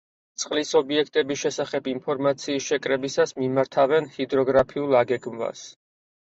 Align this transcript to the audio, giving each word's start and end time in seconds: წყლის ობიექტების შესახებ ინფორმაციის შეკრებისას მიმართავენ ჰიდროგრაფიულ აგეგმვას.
წყლის 0.43 0.69
ობიექტების 0.77 1.39
შესახებ 1.41 1.89
ინფორმაციის 1.91 2.69
შეკრებისას 2.71 3.35
მიმართავენ 3.43 4.09
ჰიდროგრაფიულ 4.17 4.99
აგეგმვას. 5.03 5.69